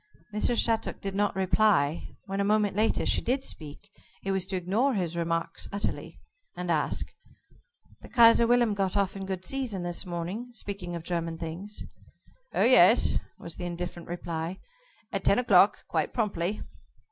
[0.33, 0.57] Mrs.
[0.57, 2.15] Shattuck did not reply.
[2.25, 3.91] When a moment later, she did speak
[4.23, 6.19] it was to ignore his remark utterly,
[6.57, 7.13] and ask:
[8.01, 11.83] "The Kaiser Wilhelm got off in good season this morning speaking of German things?"
[12.51, 14.57] "Oh, yes," was the indifferent reply,
[15.11, 16.63] "at ten o'clock, quite promptly."